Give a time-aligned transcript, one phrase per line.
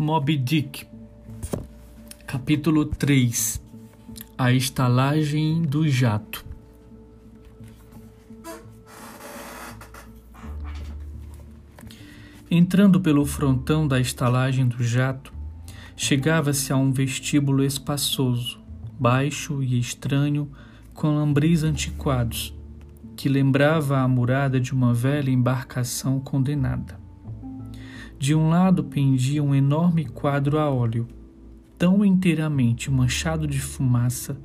[0.00, 0.86] Moby Dick,
[2.24, 3.60] capítulo 3
[4.38, 6.44] A estalagem do jato.
[12.48, 15.32] Entrando pelo frontão da estalagem do jato,
[15.96, 18.60] chegava-se a um vestíbulo espaçoso,
[19.00, 20.48] baixo e estranho,
[20.94, 22.54] com lambris antiquados,
[23.16, 26.97] que lembrava a murada de uma velha embarcação condenada.
[28.18, 31.06] De um lado pendia um enorme quadro a óleo,
[31.78, 34.36] tão inteiramente manchado de fumaça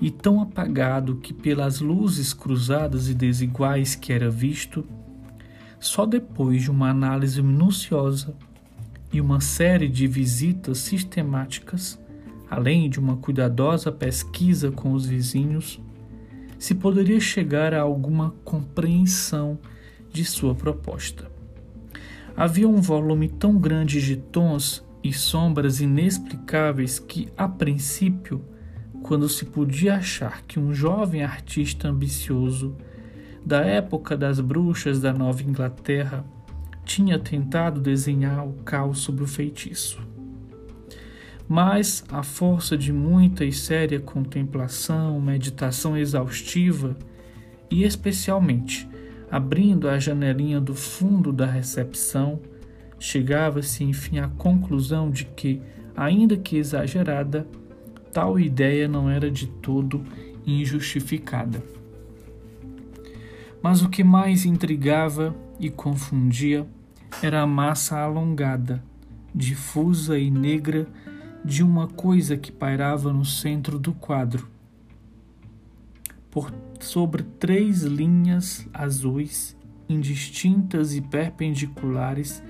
[0.00, 4.86] e tão apagado que, pelas luzes cruzadas e desiguais que era visto,
[5.78, 8.34] só depois de uma análise minuciosa
[9.12, 12.00] e uma série de visitas sistemáticas,
[12.50, 15.78] além de uma cuidadosa pesquisa com os vizinhos,
[16.58, 19.58] se poderia chegar a alguma compreensão
[20.10, 21.39] de sua proposta.
[22.36, 28.44] Havia um volume tão grande de tons e sombras inexplicáveis que, a princípio,
[29.02, 32.76] quando se podia achar que um jovem artista ambicioso
[33.44, 36.24] da época das bruxas da Nova Inglaterra
[36.84, 39.98] tinha tentado desenhar o caos sobre o feitiço.
[41.48, 46.96] Mas, à força de muita e séria contemplação, meditação exaustiva
[47.70, 48.88] e, especialmente,
[49.30, 52.40] Abrindo a janelinha do fundo da recepção,
[52.98, 55.62] chegava-se enfim à conclusão de que,
[55.96, 57.46] ainda que exagerada,
[58.12, 60.04] tal ideia não era de todo
[60.46, 61.62] injustificada.
[63.62, 66.66] Mas o que mais intrigava e confundia
[67.22, 68.82] era a massa alongada,
[69.34, 70.88] difusa e negra
[71.44, 74.48] de uma coisa que pairava no centro do quadro
[76.30, 76.50] por
[76.84, 79.56] sobre três linhas azuis
[79.90, 82.42] indistintas e perpendiculares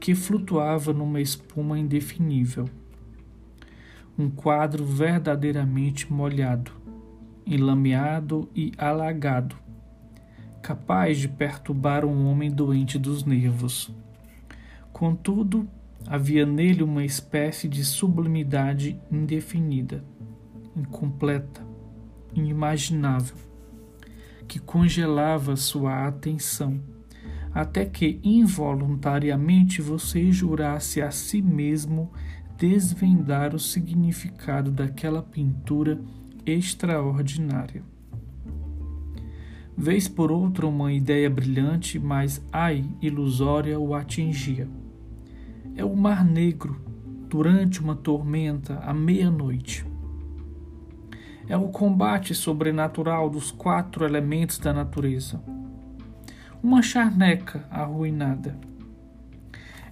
[0.00, 2.66] que flutuava numa espuma indefinível.
[4.18, 6.72] Um quadro verdadeiramente molhado,
[7.46, 9.56] enlameado e alagado,
[10.62, 13.94] capaz de perturbar um homem doente dos nervos.
[14.90, 15.68] Contudo,
[16.06, 20.02] havia nele uma espécie de sublimidade indefinida,
[20.74, 21.60] incompleta,
[22.34, 23.45] inimaginável
[24.46, 26.80] que congelava sua atenção,
[27.52, 32.10] até que involuntariamente você jurasse a si mesmo
[32.56, 36.00] desvendar o significado daquela pintura
[36.44, 37.82] extraordinária.
[39.76, 44.68] Vez por outra, uma ideia brilhante, mas ai, ilusória, o atingia.
[45.74, 46.80] É o Mar Negro,
[47.28, 49.84] durante uma tormenta, à meia-noite
[51.48, 55.40] é o combate sobrenatural dos quatro elementos da natureza.
[56.62, 58.58] Uma charneca arruinada.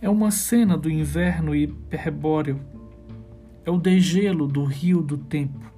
[0.01, 2.61] É uma cena do inverno hiperbóreo.
[3.65, 5.73] É o degelo do rio do tempo.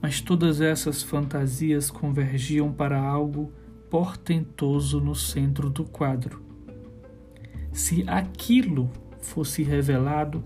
[0.00, 3.52] Mas todas essas fantasias convergiam para algo
[3.90, 6.42] portentoso no centro do quadro.
[7.72, 8.90] Se aquilo
[9.20, 10.42] fosse revelado,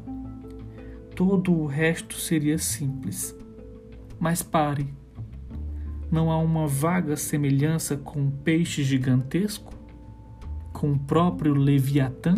[1.14, 3.38] todo o resto seria simples.
[4.20, 4.92] Mas pare.
[6.12, 9.72] Não há uma vaga semelhança com um peixe gigantesco?
[10.74, 12.34] Com o próprio Leviatã?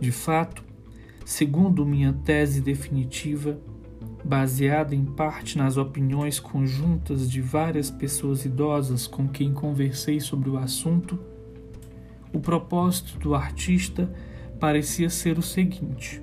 [0.00, 0.64] De fato,
[1.24, 3.60] segundo minha tese definitiva,
[4.24, 10.58] baseada em parte nas opiniões conjuntas de várias pessoas idosas com quem conversei sobre o
[10.58, 11.18] assunto,
[12.32, 14.12] o propósito do artista
[14.58, 16.20] parecia ser o seguinte: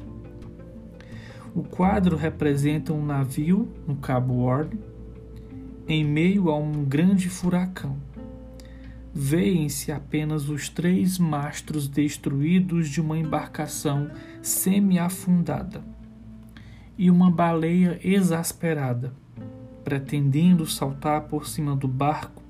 [1.55, 4.77] o quadro representa um navio no Cabo Ward
[5.87, 7.95] em meio a um grande furacão.
[9.13, 14.11] Veem-se apenas os três mastros destruídos de uma embarcação
[14.41, 15.81] semi-afundada
[16.97, 19.13] e uma baleia exasperada,
[19.81, 22.43] pretendendo saltar por cima do barco,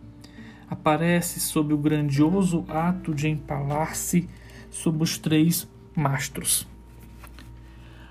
[0.68, 4.28] aparece sob o grandioso ato de empalar-se
[4.72, 6.68] sob os três mastros.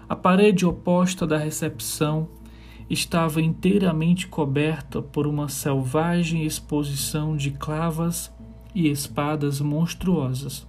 [0.07, 2.29] A parede oposta da recepção
[2.91, 8.31] estava inteiramente coberta por uma selvagem exposição de clavas
[8.75, 10.67] e espadas monstruosas.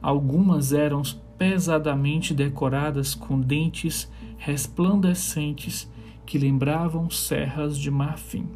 [0.00, 1.02] Algumas eram
[1.36, 5.90] pesadamente decoradas com dentes resplandecentes
[6.24, 8.48] que lembravam serras de marfim.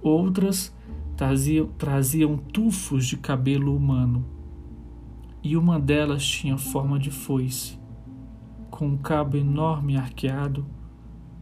[0.00, 0.72] Outras
[1.16, 4.24] traziam, traziam tufos de cabelo humano,
[5.42, 7.75] e uma delas tinha forma de foice
[8.70, 10.66] com um cabo enorme arqueado,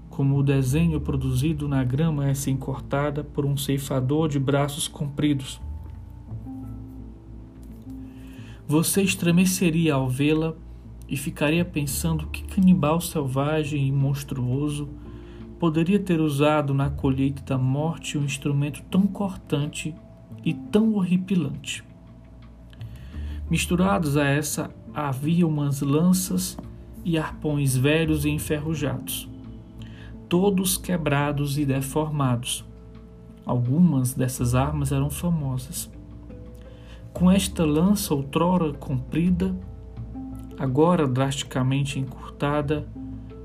[0.09, 5.61] como o desenho produzido na grama é assim cortada por um ceifador de braços compridos.
[8.67, 10.55] Você estremeceria ao vê-la
[11.09, 14.89] e ficaria pensando que canibal selvagem e monstruoso
[15.59, 19.95] poderia ter usado na colheita da morte um instrumento tão cortante
[20.45, 21.85] e tão horripilante.
[23.51, 26.57] Misturados a essa havia umas lanças
[27.05, 29.29] e arpões velhos e enferrujados,
[30.29, 32.65] todos quebrados e deformados.
[33.45, 35.91] Algumas dessas armas eram famosas.
[37.13, 39.55] Com esta lança outrora comprida,
[40.59, 42.89] agora drasticamente encurtada,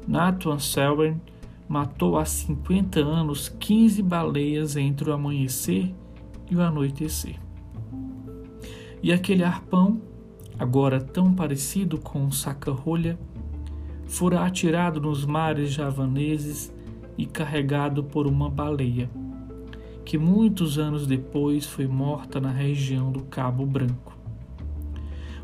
[0.08, 1.22] Nathan Selwyn
[1.68, 5.94] matou há 50 anos 15 baleias entre o amanhecer
[6.50, 7.40] e o anoitecer.
[9.04, 10.02] E aquele arpão,
[10.58, 13.20] agora tão parecido com um saca-rolha,
[14.10, 16.74] fora atirado nos mares javaneses
[17.16, 19.08] e carregado por uma baleia,
[20.04, 24.18] que muitos anos depois foi morta na região do Cabo Branco.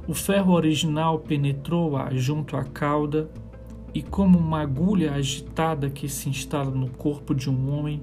[0.08, 3.30] O ferro original penetrou-a junto à cauda
[3.94, 8.02] e, como uma agulha agitada que se instala no corpo de um homem,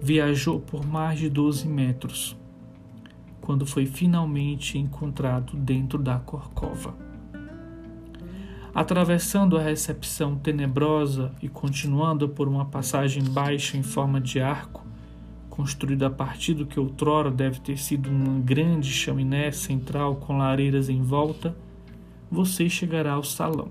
[0.00, 2.36] viajou por mais de 12 metros,
[3.40, 7.09] quando foi finalmente encontrado dentro da corcova.
[8.74, 14.86] Atravessando a recepção tenebrosa e continuando por uma passagem baixa em forma de arco,
[15.48, 20.88] construída a partir do que outrora deve ter sido uma grande chaminé central com lareiras
[20.88, 21.54] em volta,
[22.30, 23.68] você chegará ao salão.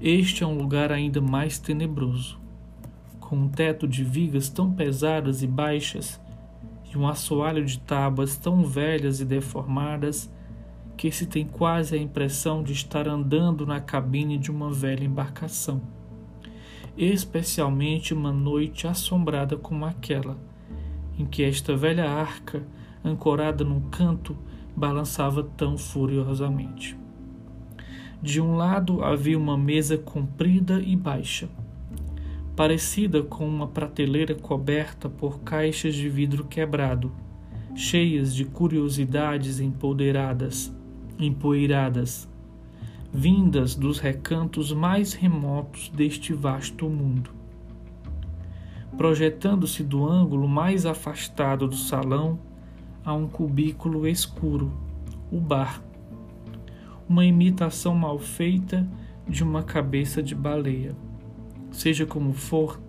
[0.00, 2.38] Este é um lugar ainda mais tenebroso,
[3.18, 6.20] com um teto de vigas tão pesadas e baixas
[6.92, 10.30] e um assoalho de tábuas tão velhas e deformadas
[10.96, 15.82] que se tem quase a impressão de estar andando na cabine de uma velha embarcação,
[16.96, 20.38] especialmente uma noite assombrada como aquela,
[21.18, 22.62] em que esta velha arca,
[23.04, 24.36] ancorada num canto,
[24.76, 26.96] balançava tão furiosamente.
[28.22, 31.48] De um lado havia uma mesa comprida e baixa,
[32.56, 37.12] parecida com uma prateleira coberta por caixas de vidro quebrado,
[37.74, 40.72] cheias de curiosidades empoderadas
[41.18, 42.28] empoeiradas,
[43.12, 47.30] vindas dos recantos mais remotos deste vasto mundo.
[48.96, 52.38] Projetando-se do ângulo mais afastado do salão
[53.04, 54.72] a um cubículo escuro,
[55.30, 55.82] o bar,
[57.08, 58.88] uma imitação mal feita
[59.28, 60.96] de uma cabeça de baleia.
[61.70, 62.80] Seja como for,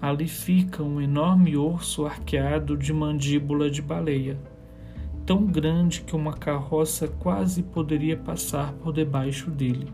[0.00, 4.38] ali fica um enorme osso arqueado de mandíbula de baleia
[5.30, 9.86] tão grande que uma carroça quase poderia passar por debaixo dele.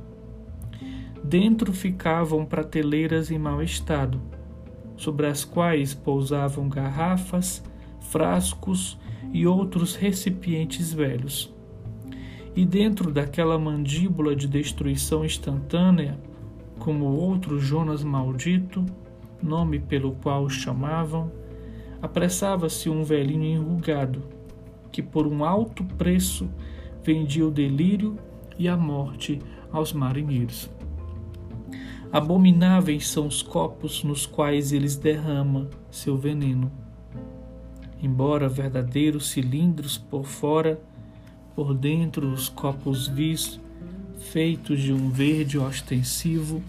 [1.23, 4.19] Dentro ficavam prateleiras em mau estado,
[4.97, 7.63] sobre as quais pousavam garrafas,
[8.01, 8.99] frascos
[9.31, 11.55] e outros recipientes velhos.
[12.57, 16.19] E dentro daquela mandíbula de destruição instantânea,
[16.79, 18.87] como outro Jonas maldito,
[19.43, 21.31] nome pelo qual o chamavam,
[22.01, 24.36] apressava-se um velhinho enrugado,
[24.97, 26.49] que por um alto preço
[27.05, 28.19] vendia o delírio
[28.59, 29.39] e a morte
[29.71, 30.71] aos marinheiros.
[32.11, 36.73] Abomináveis são os copos nos quais eles derramam seu veneno.
[38.03, 40.81] Embora verdadeiros cilindros por fora,
[41.55, 43.61] por dentro os copos vis,
[44.19, 46.63] feitos de um verde ostensivo,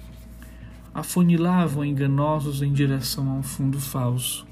[0.94, 4.47] afunilavam enganosos em direção a um fundo falso.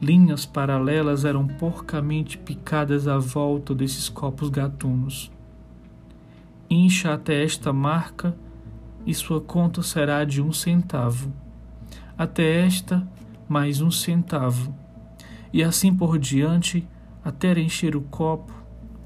[0.00, 5.30] Linhas paralelas eram porcamente picadas à volta desses copos gatunos.
[6.70, 8.36] Incha até esta marca
[9.04, 11.32] e sua conta será de um centavo.
[12.16, 13.08] Até esta,
[13.48, 14.72] mais um centavo.
[15.52, 16.86] E assim por diante,
[17.24, 18.52] até encher o copo,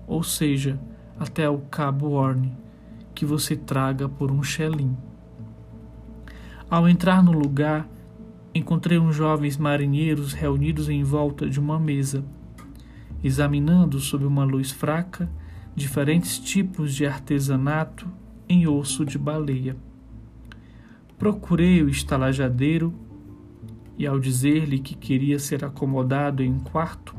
[0.06, 0.78] ou seja,
[1.18, 2.52] até o cabo Horn,
[3.14, 4.94] que você traga por um chelim.
[6.68, 7.87] Ao entrar no lugar,
[8.54, 12.25] encontrei uns jovens marinheiros reunidos em volta de uma mesa,
[13.23, 15.30] examinando sob uma luz fraca
[15.75, 18.06] diferentes tipos de artesanato
[18.49, 19.76] em osso de baleia.
[21.18, 22.92] Procurei o estalajadeiro
[23.97, 27.14] e, ao dizer-lhe que queria ser acomodado em um quarto,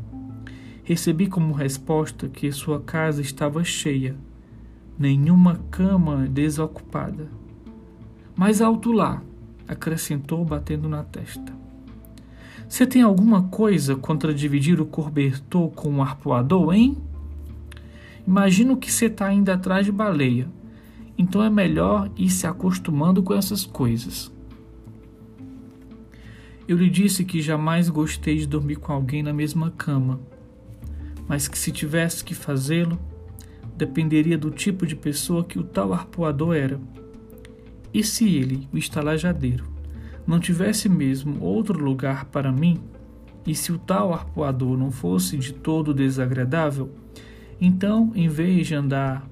[0.83, 4.15] recebi como resposta que sua casa estava cheia,
[4.99, 7.29] nenhuma cama desocupada.
[8.35, 9.23] Mais alto lá,
[9.67, 11.53] acrescentou, batendo na testa.
[12.67, 16.97] Você tem alguma coisa contra dividir o cobertor com um arpoador, hein?
[18.25, 20.47] Imagino que você está indo atrás de baleia.
[21.17, 24.31] Então é melhor ir se acostumando com essas coisas.
[26.67, 30.19] Eu lhe disse que jamais gostei de dormir com alguém na mesma cama.
[31.27, 32.99] mas que se tivesse que fazê-lo,
[33.75, 36.79] dependeria do tipo de pessoa que o tal arpoador era.
[37.93, 39.65] E se ele, o estalajadeiro,
[40.25, 42.81] não tivesse mesmo outro lugar para mim,
[43.45, 46.89] e se o tal arpoador não fosse de todo desagradável,
[47.59, 49.27] então, em vez de andar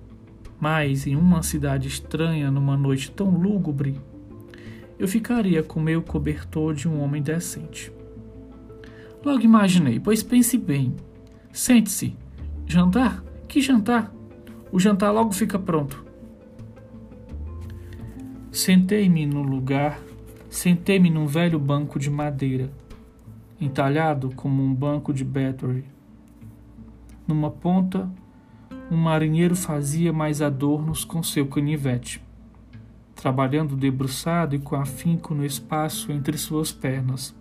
[0.59, 3.99] mais em uma cidade estranha numa noite tão lúgubre,
[4.99, 7.91] eu ficaria com meu cobertor de um homem decente.
[9.25, 10.95] Logo imaginei, pois pense bem.
[11.51, 12.15] Sente-se.
[12.67, 13.23] Jantar?
[13.47, 14.13] Que jantar?
[14.71, 16.10] O jantar logo fica pronto.
[18.51, 19.97] Sentei-me no lugar,
[20.49, 22.69] sentei-me num velho banco de madeira,
[23.61, 25.85] entalhado como um banco de Battery.
[27.25, 28.11] Numa ponta,
[28.91, 32.21] um marinheiro fazia mais adornos com seu canivete,
[33.15, 37.33] trabalhando debruçado e com afinco no espaço entre suas pernas.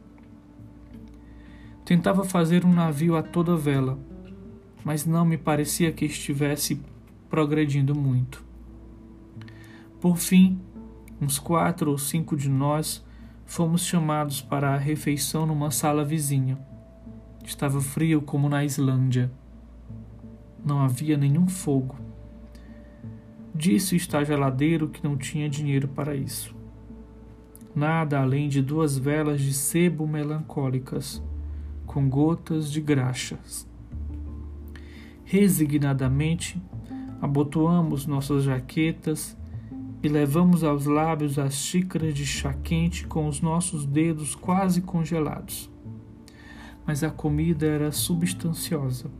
[1.84, 3.98] Tentava fazer um navio a toda vela,
[4.84, 6.80] mas não me parecia que estivesse
[7.28, 8.48] progredindo muito.
[10.00, 10.58] Por fim,
[11.20, 13.04] uns quatro ou cinco de nós
[13.44, 16.58] fomos chamados para a refeição numa sala vizinha.
[17.44, 19.30] Estava frio como na Islândia.
[20.64, 21.96] Não havia nenhum fogo.
[23.54, 26.54] Disse o estageladeiro que não tinha dinheiro para isso.
[27.74, 31.22] Nada além de duas velas de sebo melancólicas,
[31.86, 33.68] com gotas de graxas.
[35.24, 36.60] Resignadamente,
[37.20, 39.36] abotoamos nossas jaquetas
[40.02, 45.70] e levamos aos lábios as xícaras de chá quente com os nossos dedos quase congelados.
[46.86, 49.10] Mas a comida era substanciosa.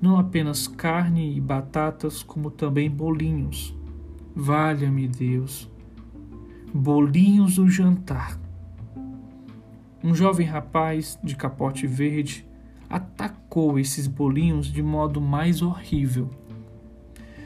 [0.00, 3.76] Não apenas carne e batatas, como também bolinhos.
[4.34, 5.70] Valha-me Deus!
[6.72, 8.38] Bolinhos do jantar.
[10.02, 12.46] Um jovem rapaz de capote verde
[12.88, 16.30] atacou esses bolinhos de modo mais horrível.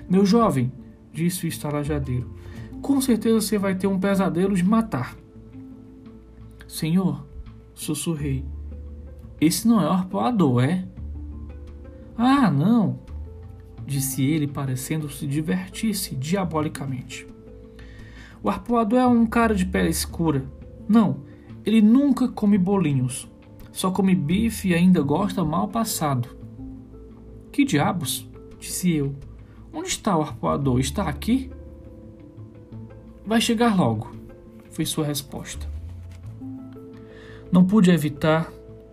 [0.09, 0.71] Meu jovem,
[1.15, 2.35] disse o estalajadeiro,
[2.83, 5.17] com certeza você vai ter um pesadelo de matar.
[6.69, 7.25] Senhor,
[7.75, 8.45] sussurrei,
[9.41, 10.87] esse não é o arpoador, é?
[12.17, 12.99] Ah, não,
[13.87, 17.27] disse ele, parecendo se divertir-se diabolicamente.
[18.43, 20.45] O arpoador é um cara de pele escura.
[20.89, 21.23] Não,
[21.65, 23.29] ele nunca come bolinhos.
[23.73, 26.29] Só come bife e ainda gosta mal passado.
[27.51, 28.29] Que diabos?
[28.59, 29.15] disse eu.
[29.75, 30.79] Onde está o arpoador?
[30.79, 31.51] Está aqui?
[33.27, 34.15] Vai chegar logo,
[34.71, 35.67] foi sua resposta.
[37.51, 38.53] Não pude evitar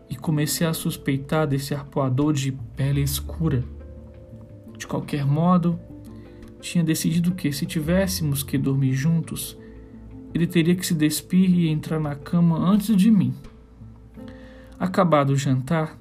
[0.09, 3.63] e comecei a suspeitar desse arpoador de pele escura.
[4.75, 5.79] De qualquer modo,
[6.59, 9.57] tinha decidido que, se tivéssemos que dormir juntos,
[10.33, 13.33] ele teria que se despir e entrar na cama antes de mim.
[14.79, 15.97] Acabado o jantar,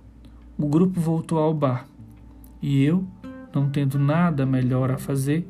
[0.57, 1.87] o grupo voltou ao bar
[2.63, 3.07] e eu
[3.55, 5.49] não tendo nada melhor a fazer,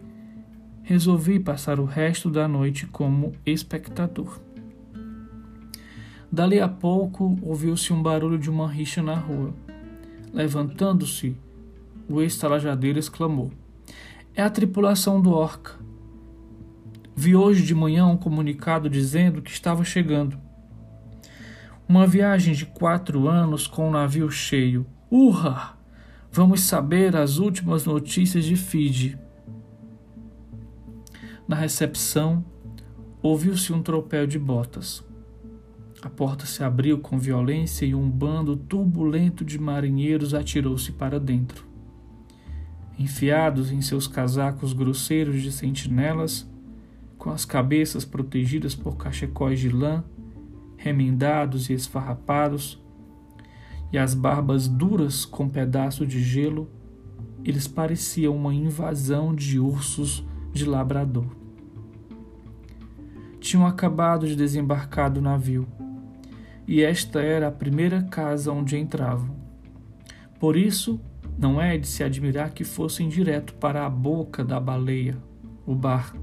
[0.83, 4.41] resolvi passar o resto da noite como espectador.
[6.33, 9.53] Dali a pouco ouviu-se um barulho de uma rixa na rua.
[10.33, 11.37] Levantando-se,
[12.09, 13.51] o estalajadeiro exclamou:
[14.35, 15.75] É a tripulação do Orca.
[17.17, 20.39] Vi hoje de manhã um comunicado dizendo que estava chegando.
[21.89, 24.87] Uma viagem de quatro anos com um navio cheio.
[25.11, 25.80] Urra!
[26.33, 29.19] Vamos saber as últimas notícias de Fiji.
[31.49, 32.45] Na recepção,
[33.21, 35.05] ouviu-se um tropel de botas.
[36.01, 41.67] A porta se abriu com violência e um bando turbulento de marinheiros atirou-se para dentro.
[42.97, 46.49] Enfiados em seus casacos grosseiros de sentinelas,
[47.19, 50.05] com as cabeças protegidas por cachecóis de lã,
[50.77, 52.80] remendados e esfarrapados,
[53.93, 56.69] e as barbas duras com pedaço de gelo,
[57.45, 61.27] eles pareciam uma invasão de ursos de labrador.
[63.41, 65.67] Tinham acabado de desembarcar do navio,
[66.67, 69.35] e esta era a primeira casa onde entravam.
[70.39, 71.01] Por isso,
[71.39, 75.17] não é de se admirar que fossem direto para a boca da baleia,
[75.67, 76.15] o bar,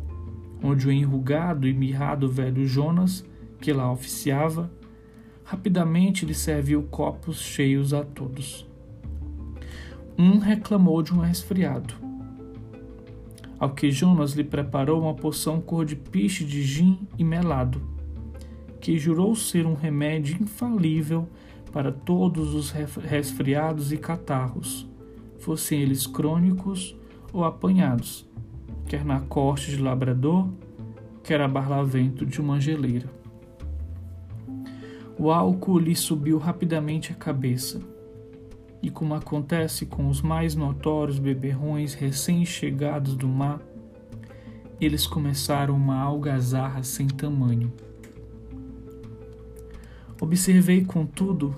[0.63, 3.25] onde o enrugado e mirrado velho Jonas,
[3.59, 4.71] que lá oficiava,
[5.49, 8.67] Rapidamente lhe serviu copos cheios a todos.
[10.17, 11.93] Um reclamou de um resfriado.
[13.57, 17.81] Ao que Jonas lhe preparou uma poção cor de piche de gin e melado,
[18.81, 21.29] que jurou ser um remédio infalível
[21.71, 24.85] para todos os resfriados e catarros,
[25.39, 26.93] fossem eles crônicos
[27.31, 28.29] ou apanhados,
[28.85, 30.49] quer na corte de labrador,
[31.23, 33.16] quer a barlavento de uma geleira.
[35.19, 37.81] O álcool lhe subiu rapidamente a cabeça
[38.81, 43.59] e como acontece com os mais notórios beberrões recém-chegados do mar,
[44.79, 47.74] eles começaram uma algazarra sem tamanho.
[50.21, 51.55] Observei, contudo,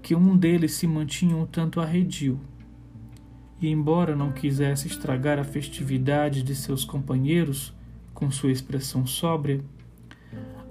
[0.00, 2.40] que um deles se mantinha um tanto arredio,
[3.60, 7.72] e embora não quisesse estragar a festividade de seus companheiros
[8.12, 9.62] com sua expressão sóbria,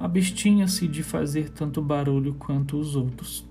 [0.01, 3.48] abstinha-se de fazer tanto barulho quanto os outros.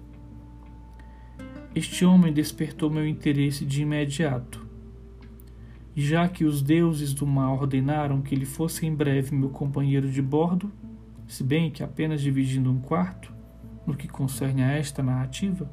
[1.73, 4.67] Este homem despertou meu interesse de imediato.
[5.95, 10.11] E já que os deuses do mar ordenaram que ele fosse em breve meu companheiro
[10.11, 10.73] de bordo,
[11.29, 13.33] se bem que apenas dividindo um quarto,
[13.87, 15.71] no que concerne a esta narrativa,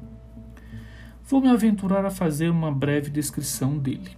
[1.24, 4.16] vou me aventurar a fazer uma breve descrição dele.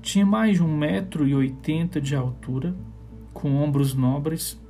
[0.00, 2.74] Tinha mais de um metro e oitenta de altura,
[3.32, 4.60] com ombros nobres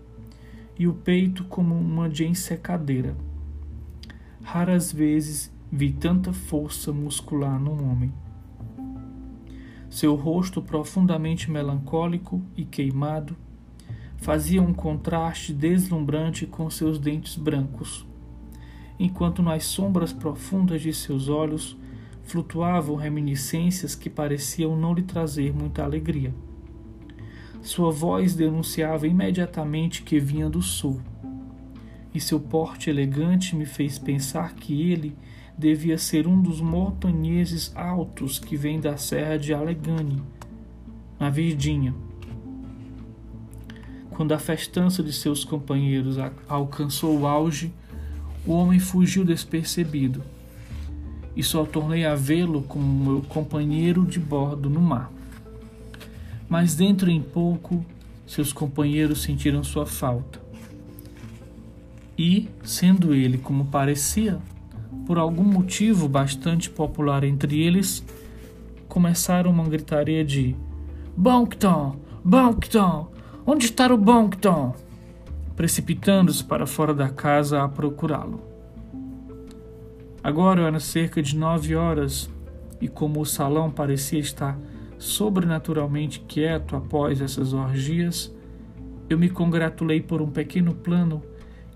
[0.79, 3.17] e o peito como uma de ensecadeira
[4.43, 8.13] Raras vezes vi tanta força muscular num homem.
[9.89, 13.37] Seu rosto profundamente melancólico e queimado
[14.17, 18.07] fazia um contraste deslumbrante com seus dentes brancos,
[18.99, 21.77] enquanto nas sombras profundas de seus olhos
[22.25, 26.35] flutuavam reminiscências que pareciam não lhe trazer muita alegria.
[27.63, 31.01] Sua voz denunciava imediatamente que vinha do sul
[32.15, 35.17] e seu porte elegante me fez pensar que ele
[35.57, 40.21] devia ser um dos montanheses altos que vem da serra de Allegheny,
[41.19, 41.95] na Virgínia.
[44.11, 46.17] Quando a festança de seus companheiros
[46.49, 47.73] alcançou o auge,
[48.47, 50.23] o homem fugiu despercebido,
[51.37, 55.13] e só tornei a vê-lo como meu companheiro de bordo no mar.
[56.51, 57.83] Mas dentro em pouco,
[58.27, 60.41] seus companheiros sentiram sua falta
[62.19, 64.39] e, sendo ele como parecia,
[65.07, 68.05] por algum motivo bastante popular entre eles,
[68.89, 70.55] começaram uma gritaria de
[71.17, 71.97] Bonkton!
[72.23, 73.11] Bonkton!
[73.47, 74.75] Onde está o Bonkton?
[75.57, 78.43] Precipitando-se para fora da casa a procurá-lo.
[80.23, 82.29] Agora eram cerca de nove horas
[82.83, 84.59] e, como o salão parecia estar
[85.01, 88.33] sobrenaturalmente quieto após essas orgias,
[89.09, 91.23] eu me congratulei por um pequeno plano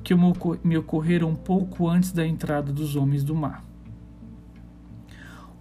[0.04, 0.14] que
[0.62, 3.64] me ocorreram um pouco antes da entrada dos homens do mar.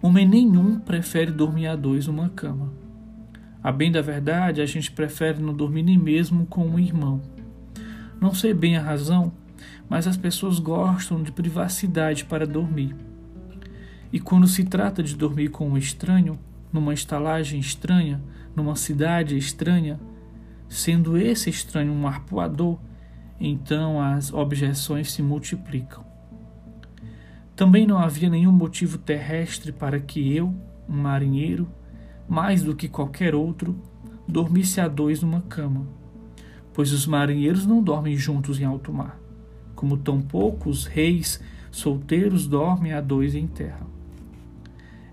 [0.02, 2.70] Homem nenhum prefere dormir a dois numa cama.
[3.62, 7.22] A bem da verdade, a gente prefere não dormir nem mesmo com um irmão.
[8.20, 9.32] Não sei bem a razão,
[9.88, 12.94] mas as pessoas gostam de privacidade para dormir.
[14.12, 16.38] E quando se trata de dormir com um estranho,
[16.74, 18.20] numa estalagem estranha,
[18.56, 20.00] numa cidade estranha,
[20.68, 22.80] sendo esse estranho um arpoador,
[23.38, 26.04] então as objeções se multiplicam.
[27.54, 30.52] Também não havia nenhum motivo terrestre para que eu,
[30.88, 31.68] um marinheiro,
[32.28, 33.80] mais do que qualquer outro,
[34.26, 35.86] dormisse a dois numa cama,
[36.72, 39.20] pois os marinheiros não dormem juntos em alto mar,
[39.76, 43.93] como tampouco os reis solteiros dormem a dois em terra.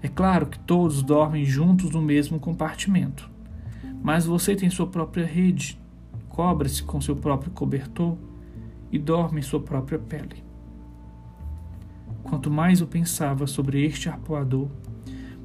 [0.04, 3.30] É claro que todos dormem juntos no mesmo compartimento,
[4.02, 5.80] mas você tem sua própria rede,
[6.28, 8.18] cobre-se com seu próprio cobertor
[8.92, 10.44] e dorme em sua própria pele.
[12.24, 14.70] Quanto mais eu pensava sobre este arpoador,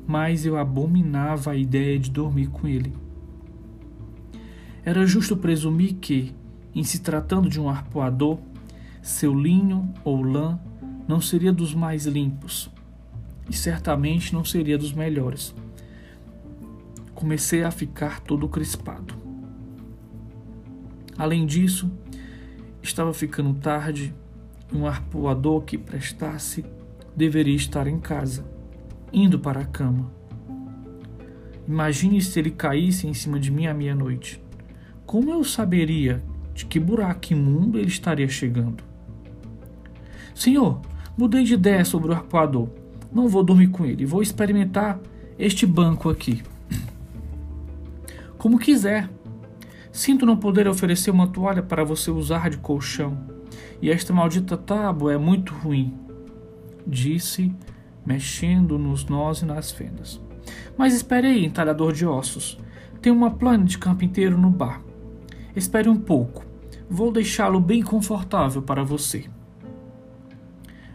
[0.07, 2.95] mais eu abominava a ideia de dormir com ele.
[4.83, 6.35] Era justo presumir que,
[6.75, 8.38] em se tratando de um arpoador,
[9.03, 10.59] seu linho ou lã
[11.07, 12.71] não seria dos mais limpos
[13.48, 15.54] e certamente não seria dos melhores.
[17.14, 19.14] Comecei a ficar todo crispado.
[21.16, 21.90] Além disso,
[22.82, 24.14] estava ficando tarde
[24.72, 26.64] e um arpoador que prestasse
[27.16, 28.44] deveria estar em casa,
[29.12, 30.12] indo para a cama.
[31.66, 34.42] Imagine se ele caísse em cima de mim à meia-noite.
[35.04, 36.22] Como eu saberia
[36.54, 38.85] de que buraco imundo ele estaria chegando?
[40.35, 40.80] Senhor,
[41.16, 42.68] mudei de ideia sobre o arpoador.
[43.16, 45.00] Não vou dormir com ele, vou experimentar
[45.38, 46.42] este banco aqui.
[48.37, 49.09] Como quiser,
[49.96, 53.16] Sinto não poder oferecer uma toalha para você usar de colchão,
[53.81, 55.94] e esta maldita tábua é muito ruim,
[56.87, 57.50] disse,
[58.05, 60.20] mexendo nos nós e nas fendas.
[60.76, 62.61] Mas espere aí, entalhador de ossos.
[63.00, 64.83] Tem uma plana de campo inteiro no bar.
[65.57, 66.44] Espere um pouco.
[66.90, 69.24] Vou deixá-lo bem confortável para você.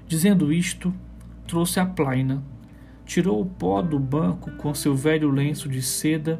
[0.07, 0.93] Dizendo isto,
[1.51, 2.41] trouxe a plaina,
[3.05, 6.39] tirou o pó do banco com seu velho lenço de seda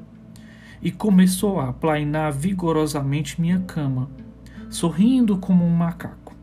[0.82, 4.10] e começou a aplainar vigorosamente minha cama,
[4.70, 6.34] sorrindo como um macaco.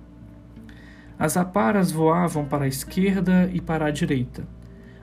[1.18, 4.46] As aparas voavam para a esquerda e para a direita,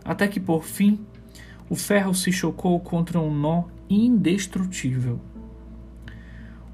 [0.03, 1.03] até que por fim
[1.67, 5.19] o ferro se chocou contra um nó indestrutível.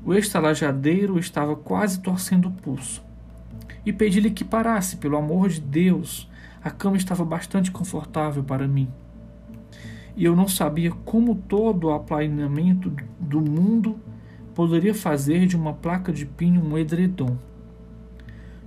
[0.04, 3.01] O estalajadeiro estava quase torcendo o pulso.
[3.86, 6.30] E pedi-lhe que parasse, pelo amor de Deus.
[6.63, 8.88] A cama estava bastante confortável para mim.
[10.15, 14.00] E eu não sabia como todo o aplainamento do mundo
[14.54, 17.38] poderia fazer de uma placa de pinho um edredom.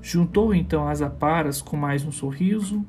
[0.02, 2.85] Juntou então as aparas com mais um sorriso,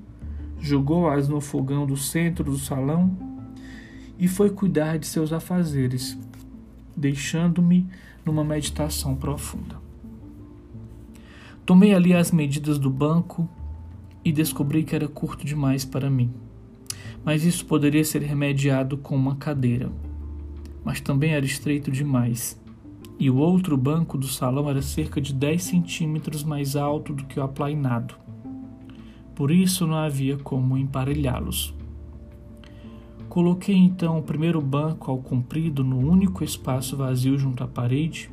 [0.60, 3.16] jogou-as no fogão do centro do salão
[4.18, 6.18] e foi cuidar de seus afazeres,
[6.96, 7.88] deixando-me
[8.26, 9.76] numa meditação profunda.
[11.66, 13.50] Tomei ali as medidas do banco
[14.26, 16.34] e descobri que era curto demais para mim.
[17.24, 19.92] Mas isso poderia ser remediado com uma cadeira.
[20.84, 22.60] Mas também era estreito demais
[23.20, 27.40] e o outro banco do salão era cerca de 10 centímetros mais alto do que
[27.40, 28.16] o aplainado.
[29.34, 31.74] Por isso não havia como emparelhá-los.
[33.30, 38.30] Coloquei então o primeiro banco ao comprido no único espaço vazio junto à parede,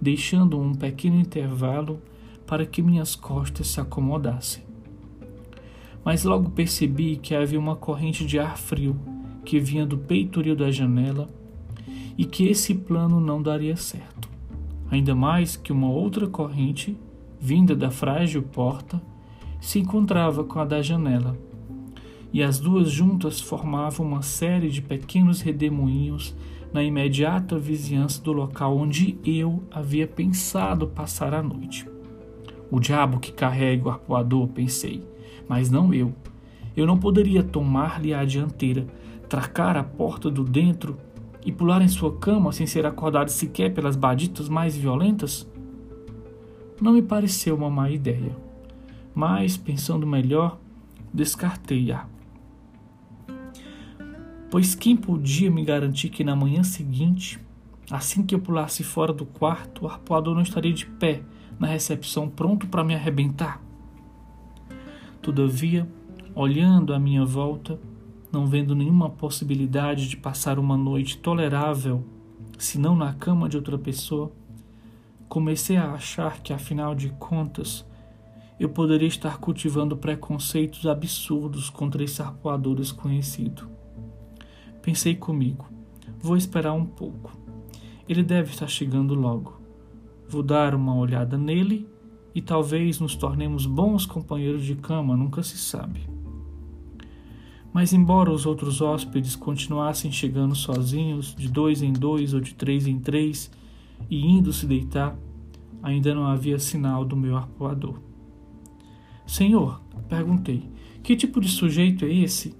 [0.00, 2.00] deixando um pequeno intervalo
[2.46, 4.69] para que minhas costas se acomodassem.
[6.04, 8.96] Mas logo percebi que havia uma corrente de ar frio
[9.44, 11.28] que vinha do peitoril da janela
[12.16, 14.28] e que esse plano não daria certo.
[14.90, 16.96] Ainda mais que uma outra corrente,
[17.38, 19.00] vinda da frágil porta,
[19.60, 21.38] se encontrava com a da janela,
[22.32, 26.34] e as duas juntas formavam uma série de pequenos redemoinhos
[26.72, 31.86] na imediata vizinhança do local onde eu havia pensado passar a noite.
[32.70, 35.02] O diabo que carrega o arpoador, pensei,
[35.50, 36.14] mas não eu.
[36.76, 38.86] Eu não poderia tomar-lhe a dianteira,
[39.28, 40.96] tracar a porta do dentro
[41.44, 45.50] e pular em sua cama sem ser acordado sequer pelas baditas mais violentas?
[46.80, 48.36] Não me pareceu uma má ideia,
[49.12, 50.56] mas, pensando melhor,
[51.12, 52.06] descartei-a.
[54.52, 57.40] Pois quem podia me garantir que na manhã seguinte,
[57.90, 61.22] assim que eu pulasse fora do quarto, o arpoador não estaria de pé
[61.58, 63.60] na recepção pronto para me arrebentar?
[65.30, 65.88] Todavia,
[66.34, 67.78] olhando à minha volta,
[68.32, 72.04] não vendo nenhuma possibilidade de passar uma noite tolerável,
[72.58, 74.32] se não na cama de outra pessoa,
[75.28, 77.86] comecei a achar que, afinal de contas,
[78.58, 83.68] eu poderia estar cultivando preconceitos absurdos contra esse arpoador desconhecido.
[84.82, 85.64] Pensei comigo,
[86.18, 87.30] vou esperar um pouco.
[88.08, 89.60] Ele deve estar chegando logo.
[90.28, 91.88] Vou dar uma olhada nele
[92.34, 96.00] e talvez nos tornemos bons companheiros de cama, nunca se sabe.
[97.72, 102.86] Mas, embora os outros hóspedes continuassem chegando sozinhos, de dois em dois ou de três
[102.86, 103.50] em três,
[104.08, 105.16] e indo se deitar,
[105.82, 108.00] ainda não havia sinal do meu arpoador.
[109.26, 110.68] Senhor, perguntei,
[111.02, 112.54] que tipo de sujeito é esse?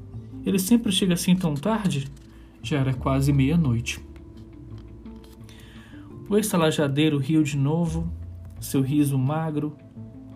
[0.46, 2.08] Ele sempre chega assim tão tarde?
[2.62, 4.00] Já era quase meia-noite.
[6.28, 8.08] O estalajadeiro riu de novo,
[8.60, 9.76] seu riso magro,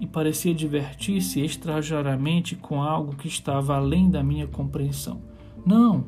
[0.01, 5.23] e parecia divertir-se extraordinariamente com algo que estava além da minha compreensão.
[5.65, 6.05] Não,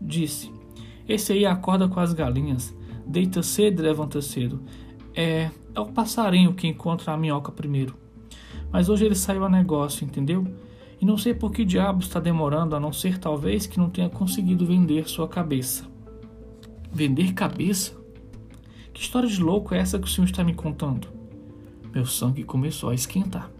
[0.00, 0.52] disse.
[1.08, 2.74] Esse aí acorda com as galinhas,
[3.06, 4.62] deita cedo e levanta cedo.
[5.14, 7.96] É, é o passarinho que encontra a minhoca primeiro.
[8.70, 10.46] Mas hoje ele saiu a negócio, entendeu?
[11.00, 14.08] E não sei por que diabo está demorando, a não ser talvez que não tenha
[14.08, 15.84] conseguido vender sua cabeça.
[16.92, 17.98] Vender cabeça?
[18.92, 21.19] Que história de louco é essa que o senhor está me contando?
[21.92, 23.50] Meu sangue começou a esquentar.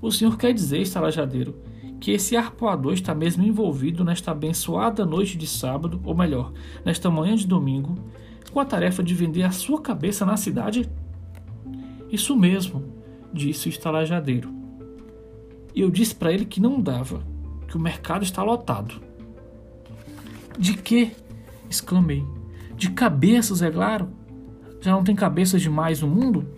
[0.00, 1.54] O senhor quer dizer, estalajadeiro,
[2.00, 6.52] que esse arpoador está mesmo envolvido nesta abençoada noite de sábado, ou melhor,
[6.84, 7.94] nesta manhã de domingo,
[8.50, 10.90] com a tarefa de vender a sua cabeça na cidade?
[12.10, 12.82] Isso mesmo,
[13.32, 14.50] disse o estalajadeiro.
[15.74, 17.22] E eu disse para ele que não dava,
[17.68, 19.00] que o mercado está lotado.
[20.58, 21.12] De quê?
[21.68, 22.24] exclamei.
[22.74, 24.08] De cabeças, é claro.
[24.80, 26.48] Já não tem cabeças demais no mundo?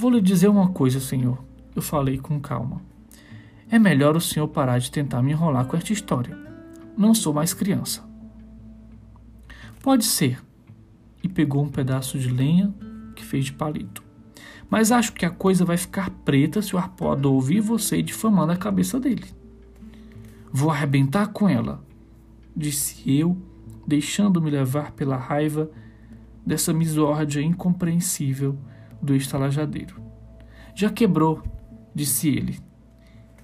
[0.00, 1.42] Vou lhe dizer uma coisa, senhor.
[1.74, 2.80] Eu falei com calma.
[3.68, 6.38] É melhor o senhor parar de tentar me enrolar com esta história.
[6.96, 8.08] Não sou mais criança.
[9.82, 10.40] Pode ser.
[11.20, 12.72] E pegou um pedaço de lenha
[13.16, 14.04] que fez de palito.
[14.70, 18.56] Mas acho que a coisa vai ficar preta se o arpoador ouvir você difamando a
[18.56, 19.26] cabeça dele.
[20.52, 21.84] Vou arrebentar com ela,
[22.56, 23.36] disse eu,
[23.84, 25.68] deixando-me levar pela raiva
[26.46, 28.56] dessa misórdia incompreensível
[29.00, 30.00] do estalajadeiro.
[30.74, 31.42] Já quebrou,
[31.94, 32.58] disse ele.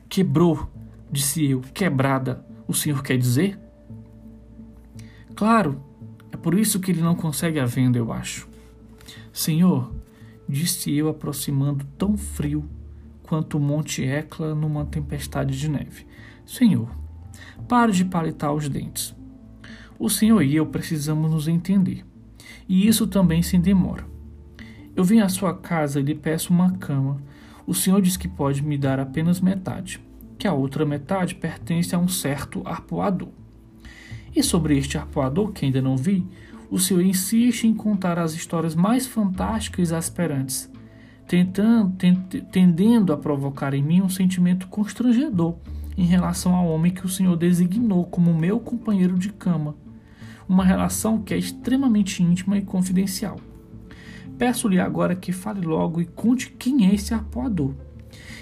[0.09, 0.71] Quebrou,
[1.11, 1.61] disse eu.
[1.73, 3.59] Quebrada, o senhor quer dizer?
[5.35, 5.83] Claro,
[6.31, 8.49] é por isso que ele não consegue a venda, eu acho.
[9.33, 9.93] Senhor,
[10.49, 12.69] disse eu, aproximando tão frio
[13.25, 16.07] quanto o Monte Ecla numa tempestade de neve.
[16.47, 16.89] Senhor,
[17.67, 19.15] pare de palitar os dentes.
[19.99, 22.05] O senhor e eu precisamos nos entender.
[22.69, 24.14] E isso também sem demora.
[24.97, 27.21] Eu venho à sua casa e lhe peço uma cama.
[27.67, 30.01] O senhor diz que pode me dar apenas metade,
[30.39, 33.31] que a outra metade pertence a um certo arpoador.
[34.35, 36.25] E sobre este arpoador, que ainda não vi,
[36.71, 40.71] o senhor insiste em contar as histórias mais fantásticas e exasperantes,
[41.27, 41.97] tentando,
[42.53, 45.57] tendendo a provocar em mim um sentimento constrangedor
[45.97, 49.75] em relação ao homem que o senhor designou como meu companheiro de cama,
[50.49, 53.39] uma relação que é extremamente íntima e confidencial.
[54.39, 57.75] Peço-lhe agora que fale logo e conte quem é esse arpoador,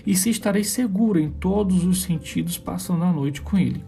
[0.06, 3.84] e se estarei seguro em todos os sentidos passando a noite com ele.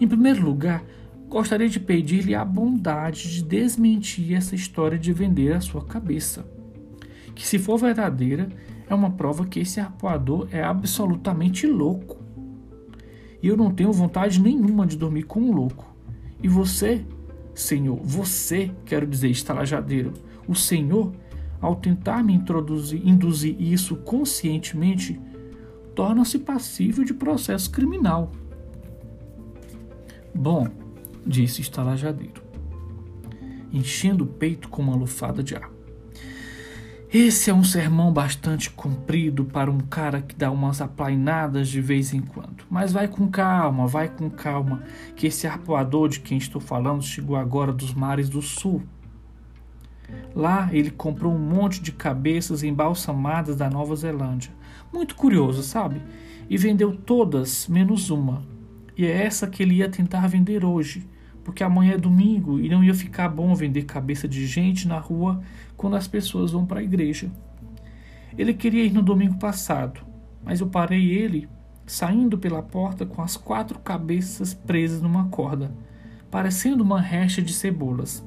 [0.00, 0.84] Em primeiro lugar,
[1.28, 6.46] gostaria de pedir-lhe a bondade de desmentir essa história de vender a sua cabeça.
[7.34, 8.48] Que, se for verdadeira,
[8.88, 12.18] é uma prova que esse arpoador é absolutamente louco.
[13.42, 15.94] E eu não tenho vontade nenhuma de dormir com um louco.
[16.42, 17.04] E você,
[17.54, 20.12] Senhor, você, quero dizer, estalajadeiro,
[20.48, 21.12] o Senhor,
[21.60, 25.20] ao tentar me introduzir, induzir isso conscientemente,
[25.94, 28.30] torna-se passível de processo criminal.
[30.34, 30.68] Bom,
[31.26, 32.42] disse estalajadeiro,
[33.72, 35.70] enchendo o peito com uma lufada de ar.
[37.12, 42.14] Esse é um sermão bastante comprido para um cara que dá umas aplainadas de vez
[42.14, 42.62] em quando.
[42.70, 44.84] Mas vai com calma, vai com calma,
[45.16, 48.80] que esse arpoador de quem estou falando chegou agora dos mares do sul.
[50.34, 54.52] Lá ele comprou um monte de cabeças embalsamadas da Nova Zelândia.
[54.92, 56.00] Muito curioso, sabe?
[56.48, 58.42] E vendeu todas, menos uma.
[58.96, 61.08] E é essa que ele ia tentar vender hoje,
[61.44, 65.40] porque amanhã é domingo e não ia ficar bom vender cabeça de gente na rua
[65.76, 67.30] quando as pessoas vão para a igreja.
[68.36, 70.00] Ele queria ir no domingo passado,
[70.44, 71.48] mas eu parei ele
[71.86, 75.72] saindo pela porta com as quatro cabeças presas numa corda,
[76.30, 78.24] parecendo uma recha de cebolas.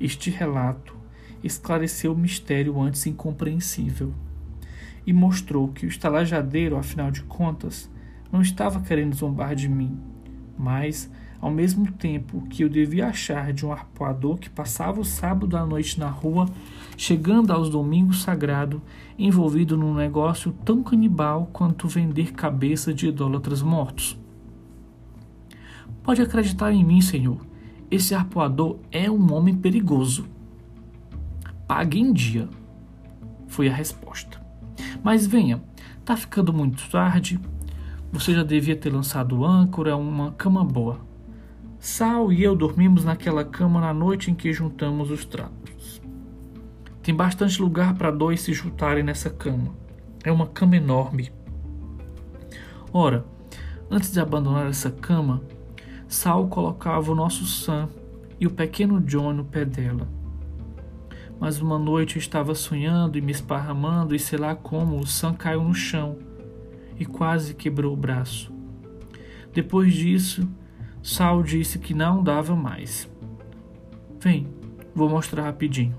[0.00, 0.96] Este relato
[1.42, 4.12] esclareceu o mistério antes incompreensível
[5.06, 7.90] e mostrou que o estalajadeiro, afinal de contas,
[8.30, 9.98] não estava querendo zombar de mim,
[10.58, 15.56] mas, ao mesmo tempo que eu devia achar de um arpoador que passava o sábado
[15.56, 16.46] à noite na rua,
[16.96, 18.80] chegando aos domingos sagrados,
[19.18, 24.18] envolvido num negócio tão canibal quanto vender cabeça de idólatras mortos.
[26.02, 27.47] Pode acreditar em mim, Senhor.
[27.90, 30.26] Esse arpoador é um homem perigoso.
[31.66, 32.48] Pague em dia,
[33.46, 34.40] foi a resposta.
[35.02, 35.62] Mas venha,
[36.04, 37.40] tá ficando muito tarde,
[38.12, 41.00] você já devia ter lançado âncora, uma cama boa.
[41.78, 46.02] Sal e eu dormimos naquela cama na noite em que juntamos os trapos.
[47.02, 49.74] Tem bastante lugar para dois se juntarem nessa cama.
[50.24, 51.30] É uma cama enorme.
[52.92, 53.24] Ora,
[53.90, 55.40] antes de abandonar essa cama,
[56.08, 57.86] Sal colocava o nosso Sam
[58.40, 60.08] e o pequeno John no pé dela.
[61.38, 65.34] Mas uma noite eu estava sonhando e me esparramando, e sei lá como o Sam
[65.34, 66.16] caiu no chão
[66.98, 68.50] e quase quebrou o braço.
[69.52, 70.48] Depois disso,
[71.02, 73.06] Sal disse que não dava mais.
[74.18, 74.48] Vem,
[74.94, 75.94] vou mostrar rapidinho.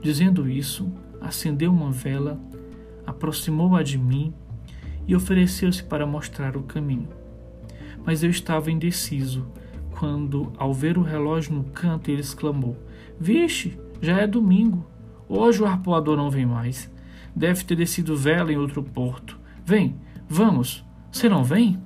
[0.00, 0.90] Dizendo isso,
[1.20, 2.40] acendeu uma vela,
[3.06, 4.32] aproximou-a de mim
[5.06, 7.25] e ofereceu-se para mostrar o caminho.
[8.06, 9.46] Mas eu estava indeciso
[9.90, 12.76] quando, ao ver o relógio no canto, ele exclamou:
[13.18, 14.86] Vixe, já é domingo.
[15.28, 16.90] Hoje o arpoador não vem mais.
[17.34, 19.38] Deve ter descido vela em outro porto.
[19.64, 19.96] Vem,
[20.28, 20.84] vamos.
[21.10, 21.82] Você não vem?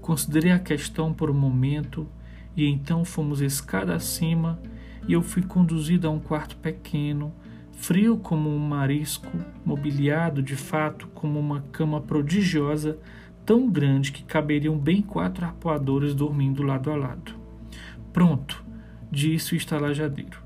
[0.00, 2.08] Considerei a questão por um momento
[2.56, 4.58] e então fomos escada acima
[5.06, 7.32] e eu fui conduzido a um quarto pequeno,
[7.72, 9.30] frio como um marisco,
[9.64, 12.98] mobiliado de fato como uma cama prodigiosa,
[13.44, 17.34] tão grande que caberiam bem quatro arpoadores dormindo lado a lado.
[18.12, 18.64] Pronto,
[19.10, 20.42] disse o estalajadeiro,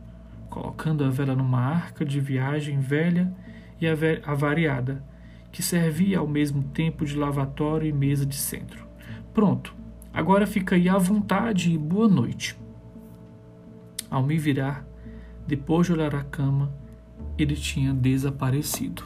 [0.48, 3.32] colocando a vela numa arca de viagem velha
[3.80, 3.86] e
[4.24, 5.04] avariada,
[5.52, 8.86] que servia ao mesmo tempo de lavatório e mesa de centro.
[9.32, 9.74] Pronto,
[10.12, 12.58] agora fica aí à vontade e boa noite.
[14.10, 14.86] Ao me virar,
[15.46, 16.72] depois de olhar a cama,
[17.38, 19.04] ele tinha desaparecido.